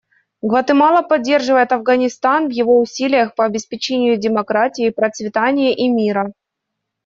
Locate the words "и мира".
5.75-6.33